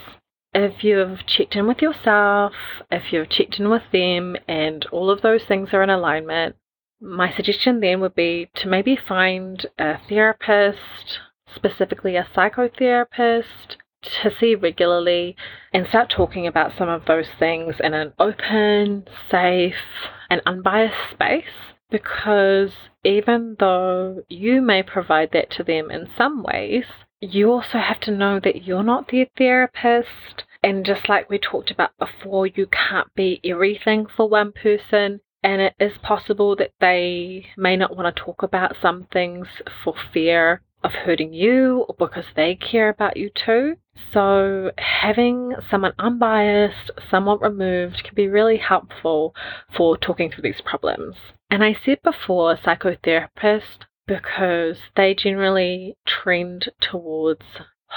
if 0.55 0.85
you've 0.85 1.27
checked 1.27 1.57
in 1.57 1.67
with 1.67 1.83
yourself, 1.83 2.53
if 2.91 3.13
you've 3.13 3.29
checked 3.29 3.59
in 3.59 3.71
with 3.71 3.83
them, 3.93 4.37
and 4.47 4.87
all 4.93 5.11
of 5.11 5.21
those 5.21 5.43
things 5.43 5.71
are 5.73 5.83
in 5.83 5.91
alignment, 5.91 6.55
my 7.05 7.33
suggestion 7.33 7.81
then 7.81 8.01
would 8.01 8.15
be 8.15 8.49
to 8.55 8.69
maybe 8.69 8.97
find 8.97 9.67
a 9.79 9.99
therapist, 10.09 11.21
specifically 11.55 12.17
a 12.17 12.27
psychotherapist, 12.35 13.77
to 14.03 14.31
see 14.39 14.55
regularly 14.55 15.37
and 15.73 15.87
start 15.87 16.11
talking 16.11 16.47
about 16.47 16.77
some 16.77 16.89
of 16.89 17.05
those 17.07 17.29
things 17.39 17.77
in 17.81 17.95
an 17.95 18.13
open, 18.19 19.07
safe, 19.31 19.75
and 20.31 20.41
unbiased 20.47 21.11
space. 21.11 21.75
Because 21.91 22.73
even 23.05 23.57
though 23.61 24.25
you 24.29 24.63
may 24.63 24.83
provide 24.83 25.31
that 25.33 25.51
to 25.53 25.63
them 25.63 25.91
in 25.91 26.09
some 26.17 26.43
ways, 26.43 26.87
you 27.21 27.51
also 27.51 27.79
have 27.79 28.01
to 28.01 28.11
know 28.11 28.41
that 28.41 28.65
you're 28.65 28.83
not 28.83 29.11
their 29.11 29.27
therapist. 29.37 30.45
And 30.63 30.85
just 30.85 31.09
like 31.09 31.29
we 31.29 31.39
talked 31.39 31.71
about 31.71 31.91
before, 31.99 32.47
you 32.47 32.67
can't 32.67 33.15
be 33.15 33.41
everything 33.45 34.07
for 34.07 34.29
one 34.29 34.53
person. 34.53 35.21
And 35.45 35.61
it 35.61 35.75
is 35.79 35.99
possible 35.99 36.57
that 36.57 36.73
they 36.81 37.49
may 37.59 37.77
not 37.77 37.95
want 37.95 38.17
to 38.17 38.23
talk 38.23 38.43
about 38.43 38.77
some 38.81 39.07
things 39.13 39.47
for 39.85 39.95
fear 40.11 40.63
of 40.83 40.93
hurting 40.93 41.35
you 41.35 41.85
or 41.87 41.95
because 41.99 42.25
they 42.35 42.55
care 42.55 42.89
about 42.89 43.19
you 43.19 43.29
too. 43.29 43.77
So, 44.13 44.73
having 44.79 45.53
someone 45.71 45.93
unbiased, 45.99 46.91
somewhat 47.11 47.43
removed, 47.43 48.03
can 48.05 48.15
be 48.15 48.27
really 48.27 48.57
helpful 48.57 49.35
for 49.77 49.99
talking 49.99 50.31
through 50.31 50.43
these 50.43 50.63
problems. 50.63 51.17
And 51.51 51.63
I 51.63 51.75
said 51.75 51.99
before, 52.03 52.57
psychotherapist 52.57 53.85
because 54.07 54.79
they 54.97 55.15
generally 55.15 55.97
trend 56.07 56.71
towards 56.81 57.45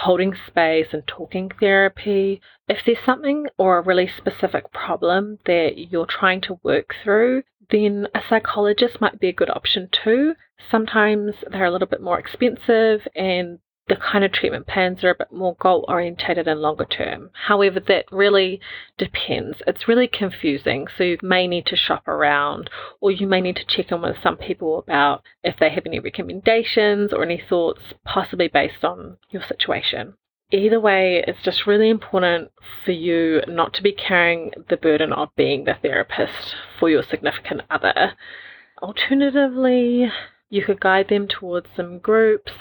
holding 0.01 0.35
space 0.47 0.87
and 0.91 1.05
talking 1.07 1.49
therapy. 1.59 2.39
If 2.67 2.79
there's 2.85 2.97
something 3.03 3.47
or 3.57 3.77
a 3.77 3.81
really 3.81 4.07
specific 4.07 4.71
problem 4.71 5.39
that 5.45 5.91
you're 5.91 6.05
trying 6.05 6.41
to 6.41 6.59
work 6.63 6.93
through, 7.03 7.43
then 7.71 8.07
a 8.13 8.21
psychologist 8.29 9.01
might 9.01 9.19
be 9.19 9.29
a 9.29 9.33
good 9.33 9.49
option 9.49 9.89
too. 9.91 10.35
Sometimes 10.69 11.33
they're 11.49 11.65
a 11.65 11.71
little 11.71 11.87
bit 11.87 12.01
more 12.01 12.19
expensive 12.19 13.07
and 13.15 13.59
the 13.87 13.95
kind 13.95 14.23
of 14.23 14.31
treatment 14.31 14.67
plans 14.67 15.03
are 15.03 15.11
a 15.11 15.15
bit 15.15 15.31
more 15.31 15.55
goal 15.55 15.85
orientated 15.87 16.47
and 16.47 16.59
longer 16.59 16.85
term. 16.85 17.29
However, 17.47 17.79
that 17.79 18.05
really 18.11 18.59
depends. 18.97 19.61
It's 19.65 19.87
really 19.87 20.07
confusing, 20.07 20.87
so 20.97 21.03
you 21.03 21.17
may 21.21 21.47
need 21.47 21.65
to 21.67 21.77
shop 21.77 22.07
around 22.07 22.69
or 22.99 23.11
you 23.11 23.27
may 23.27 23.39
need 23.39 23.55
to 23.55 23.65
check 23.65 23.91
in 23.91 24.01
with 24.01 24.17
some 24.21 24.35
people 24.35 24.79
about 24.79 25.23
if 25.43 25.55
they 25.57 25.69
have 25.69 25.85
any 25.85 25.99
recommendations 25.99 27.13
or 27.13 27.23
any 27.23 27.41
thoughts, 27.49 27.81
possibly 28.03 28.49
based 28.49 28.83
on 28.83 29.17
your 29.29 29.41
situation. 29.41 30.15
Either 30.51 30.79
way, 30.79 31.23
it's 31.27 31.43
just 31.43 31.67
really 31.67 31.89
important 31.89 32.51
for 32.85 32.91
you 32.91 33.41
not 33.47 33.73
to 33.73 33.83
be 33.83 33.91
carrying 33.91 34.51
the 34.69 34.77
burden 34.77 35.11
of 35.11 35.29
being 35.35 35.65
the 35.65 35.75
therapist 35.81 36.55
for 36.79 36.89
your 36.89 37.03
significant 37.03 37.61
other. 37.69 38.13
Alternatively, 38.81 40.09
you 40.49 40.63
could 40.63 40.79
guide 40.79 41.09
them 41.09 41.27
towards 41.27 41.67
some 41.75 41.99
groups 41.99 42.51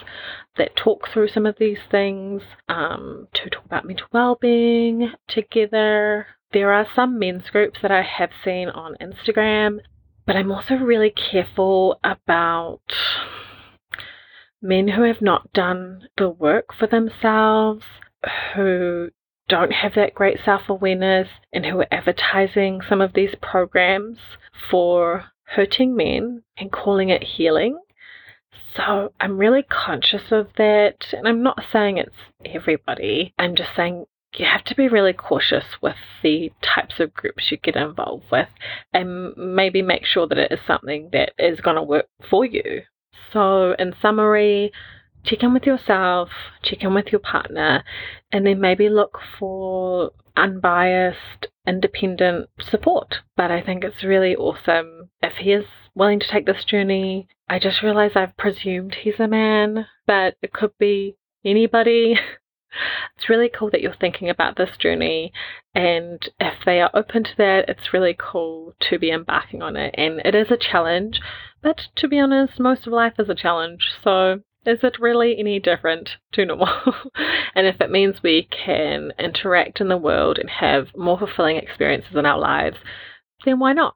that 0.56 0.76
talk 0.76 1.08
through 1.08 1.28
some 1.28 1.46
of 1.46 1.56
these 1.58 1.78
things 1.90 2.42
um, 2.68 3.28
to 3.34 3.50
talk 3.50 3.64
about 3.64 3.84
mental 3.84 4.06
well-being 4.12 5.12
together. 5.28 6.26
There 6.52 6.72
are 6.72 6.86
some 6.94 7.18
men's 7.18 7.50
groups 7.50 7.80
that 7.82 7.90
I 7.90 8.02
have 8.02 8.30
seen 8.44 8.68
on 8.68 8.96
Instagram, 9.00 9.78
but 10.26 10.36
I'm 10.36 10.50
also 10.50 10.74
really 10.74 11.10
careful 11.10 12.00
about 12.02 12.80
men 14.62 14.88
who 14.88 15.02
have 15.02 15.22
not 15.22 15.52
done 15.52 16.08
the 16.16 16.30
work 16.30 16.74
for 16.76 16.86
themselves, 16.86 17.84
who 18.54 19.10
don't 19.48 19.72
have 19.72 19.94
that 19.94 20.14
great 20.14 20.38
self 20.44 20.62
awareness, 20.68 21.28
and 21.52 21.64
who 21.66 21.80
are 21.80 21.86
advertising 21.92 22.80
some 22.88 23.00
of 23.00 23.12
these 23.12 23.34
programs 23.40 24.18
for 24.70 25.26
hurting 25.46 25.96
men 25.96 26.42
and 26.56 26.72
calling 26.72 27.08
it 27.08 27.22
healing. 27.22 27.78
So 28.76 29.12
I'm 29.20 29.38
really 29.38 29.62
conscious 29.62 30.30
of 30.30 30.48
that. 30.56 31.12
And 31.12 31.26
I'm 31.26 31.42
not 31.42 31.62
saying 31.72 31.98
it's 31.98 32.14
everybody, 32.44 33.32
I'm 33.38 33.54
just 33.56 33.70
saying 33.74 34.06
you 34.34 34.44
have 34.44 34.64
to 34.64 34.74
be 34.74 34.88
really 34.88 35.12
cautious 35.12 35.64
with 35.80 35.96
the 36.22 36.52
types 36.60 37.00
of 37.00 37.14
groups 37.14 37.50
you 37.50 37.56
get 37.56 37.76
involved 37.76 38.24
with 38.30 38.48
and 38.92 39.34
maybe 39.36 39.80
make 39.80 40.04
sure 40.04 40.26
that 40.26 40.38
it 40.38 40.52
is 40.52 40.60
something 40.66 41.08
that 41.12 41.32
is 41.38 41.60
going 41.60 41.76
to 41.76 41.82
work 41.82 42.06
for 42.28 42.44
you. 42.44 42.82
So, 43.32 43.72
in 43.78 43.94
summary, 44.00 44.72
check 45.24 45.42
in 45.42 45.54
with 45.54 45.64
yourself, 45.64 46.28
check 46.62 46.82
in 46.82 46.94
with 46.94 47.06
your 47.10 47.18
partner, 47.20 47.82
and 48.30 48.46
then 48.46 48.60
maybe 48.60 48.88
look 48.88 49.18
for 49.38 50.12
unbiased, 50.36 51.48
independent 51.66 52.48
support. 52.60 53.16
But 53.36 53.50
I 53.50 53.62
think 53.62 53.84
it's 53.84 54.04
really 54.04 54.36
awesome 54.36 55.10
if 55.22 55.34
he 55.38 55.52
is 55.52 55.66
willing 55.94 56.20
to 56.20 56.28
take 56.28 56.46
this 56.46 56.64
journey. 56.64 57.28
I 57.48 57.58
just 57.58 57.82
realized 57.82 58.16
I've 58.16 58.36
presumed 58.36 58.94
he's 58.94 59.20
a 59.20 59.28
man, 59.28 59.86
but 60.06 60.36
it 60.42 60.52
could 60.52 60.72
be 60.78 61.16
anybody. 61.44 62.18
It's 63.16 63.30
really 63.30 63.48
cool 63.48 63.70
that 63.70 63.80
you're 63.80 63.94
thinking 63.94 64.28
about 64.28 64.56
this 64.56 64.76
journey, 64.76 65.32
and 65.74 66.28
if 66.38 66.62
they 66.66 66.82
are 66.82 66.90
open 66.92 67.24
to 67.24 67.36
that, 67.38 67.70
it's 67.70 67.94
really 67.94 68.14
cool 68.18 68.74
to 68.90 68.98
be 68.98 69.10
embarking 69.10 69.62
on 69.62 69.76
it. 69.76 69.94
And 69.96 70.20
it 70.26 70.34
is 70.34 70.50
a 70.50 70.58
challenge, 70.58 71.20
but 71.62 71.88
to 71.96 72.06
be 72.06 72.20
honest, 72.20 72.60
most 72.60 72.86
of 72.86 72.92
life 72.92 73.14
is 73.18 73.30
a 73.30 73.34
challenge, 73.34 73.94
so 74.04 74.42
is 74.66 74.82
it 74.82 75.00
really 75.00 75.38
any 75.38 75.60
different 75.60 76.16
to 76.32 76.44
normal? 76.44 76.68
and 77.54 77.66
if 77.66 77.80
it 77.80 77.90
means 77.90 78.22
we 78.22 78.48
can 78.50 79.12
interact 79.18 79.80
in 79.80 79.88
the 79.88 79.96
world 79.96 80.38
and 80.38 80.50
have 80.50 80.88
more 80.96 81.18
fulfilling 81.18 81.56
experiences 81.56 82.14
in 82.14 82.26
our 82.26 82.38
lives, 82.38 82.78
then 83.44 83.58
why 83.58 83.72
not? 83.72 83.94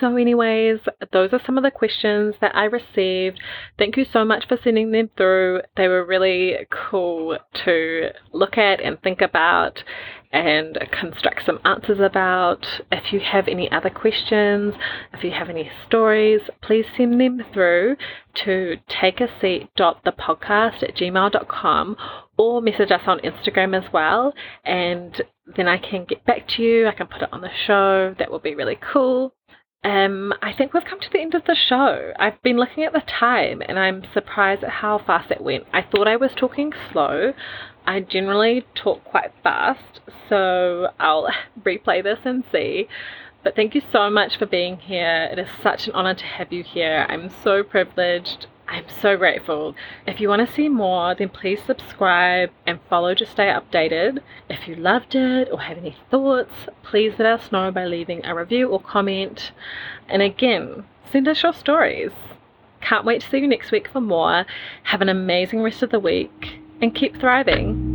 So, 0.00 0.16
anyways, 0.16 0.80
those 1.12 1.32
are 1.32 1.40
some 1.46 1.56
of 1.56 1.62
the 1.62 1.70
questions 1.70 2.34
that 2.40 2.56
I 2.56 2.64
received. 2.64 3.40
Thank 3.78 3.96
you 3.96 4.04
so 4.04 4.24
much 4.24 4.46
for 4.48 4.58
sending 4.62 4.90
them 4.90 5.10
through. 5.16 5.62
They 5.76 5.86
were 5.86 6.04
really 6.04 6.56
cool 6.70 7.38
to 7.64 8.10
look 8.32 8.58
at 8.58 8.80
and 8.80 9.00
think 9.00 9.20
about 9.20 9.84
and 10.32 10.78
construct 10.90 11.46
some 11.46 11.60
answers 11.64 12.00
about. 12.00 12.66
If 12.90 13.12
you 13.12 13.20
have 13.20 13.48
any 13.48 13.70
other 13.70 13.90
questions, 13.90 14.74
if 15.12 15.24
you 15.24 15.30
have 15.32 15.48
any 15.48 15.70
stories, 15.86 16.40
please 16.62 16.86
send 16.96 17.20
them 17.20 17.44
through 17.52 17.96
to 18.44 18.76
takeaseat.thepodcast 18.88 20.82
at 20.82 20.96
gmail.com 20.96 21.96
or 22.36 22.60
message 22.62 22.90
us 22.90 23.02
on 23.06 23.20
Instagram 23.20 23.76
as 23.76 23.92
well. 23.92 24.34
And 24.64 25.22
then 25.56 25.68
I 25.68 25.78
can 25.78 26.04
get 26.04 26.24
back 26.24 26.48
to 26.56 26.62
you. 26.62 26.86
I 26.86 26.92
can 26.92 27.06
put 27.06 27.22
it 27.22 27.32
on 27.32 27.40
the 27.40 27.50
show. 27.66 28.14
That 28.18 28.30
will 28.30 28.40
be 28.40 28.54
really 28.54 28.78
cool. 28.92 29.32
Um, 29.84 30.32
I 30.42 30.52
think 30.52 30.72
we've 30.74 30.84
come 30.84 30.98
to 30.98 31.10
the 31.12 31.20
end 31.20 31.34
of 31.34 31.44
the 31.46 31.54
show. 31.54 32.12
I've 32.18 32.42
been 32.42 32.56
looking 32.56 32.82
at 32.82 32.92
the 32.92 33.02
time 33.06 33.62
and 33.66 33.78
I'm 33.78 34.02
surprised 34.12 34.64
at 34.64 34.70
how 34.70 34.98
fast 34.98 35.30
it 35.30 35.40
went. 35.40 35.64
I 35.72 35.82
thought 35.82 36.08
I 36.08 36.16
was 36.16 36.32
talking 36.36 36.72
slow. 36.92 37.32
I 37.86 38.00
generally 38.00 38.66
talk 38.74 39.04
quite 39.04 39.32
fast, 39.42 40.00
so 40.28 40.88
I'll 40.98 41.28
replay 41.62 42.02
this 42.02 42.20
and 42.24 42.44
see. 42.50 42.88
But 43.44 43.54
thank 43.54 43.74
you 43.74 43.82
so 43.92 44.10
much 44.10 44.38
for 44.38 44.46
being 44.46 44.78
here. 44.78 45.28
It 45.30 45.38
is 45.38 45.48
such 45.62 45.86
an 45.86 45.94
honor 45.94 46.14
to 46.14 46.24
have 46.24 46.52
you 46.52 46.64
here. 46.64 47.06
I'm 47.08 47.30
so 47.42 47.62
privileged 47.62 48.46
I'm 48.68 48.86
so 49.00 49.16
grateful. 49.16 49.76
If 50.08 50.20
you 50.20 50.28
want 50.28 50.46
to 50.46 50.52
see 50.52 50.68
more, 50.68 51.14
then 51.14 51.28
please 51.28 51.60
subscribe 51.64 52.50
and 52.66 52.80
follow 52.90 53.14
to 53.14 53.24
stay 53.24 53.46
updated. 53.46 54.18
If 54.50 54.66
you 54.66 54.74
loved 54.74 55.14
it 55.14 55.48
or 55.52 55.60
have 55.60 55.78
any 55.78 55.96
thoughts, 56.10 56.52
please 56.82 57.14
let 57.18 57.40
us 57.40 57.52
know 57.52 57.70
by 57.70 57.84
leaving 57.86 58.26
a 58.26 58.34
review 58.34 58.68
or 58.68 58.80
comment. 58.80 59.52
And 60.08 60.20
again, 60.20 60.84
send 61.12 61.28
us 61.28 61.44
your 61.44 61.52
stories. 61.52 62.10
Can't 62.80 63.04
wait 63.04 63.20
to 63.20 63.30
see 63.30 63.38
you 63.38 63.46
next 63.46 63.70
week 63.70 63.86
for 63.88 64.00
more. 64.00 64.46
Have 64.84 65.00
an 65.00 65.08
amazing 65.08 65.62
rest 65.62 65.84
of 65.84 65.90
the 65.90 66.00
week 66.00 66.58
and 66.80 66.94
keep 66.94 67.18
thriving. 67.20 67.85